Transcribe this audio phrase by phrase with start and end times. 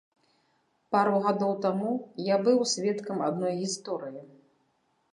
[0.95, 1.91] Пару гадоў таму
[2.33, 4.21] я быў сведкам адной гісторыі.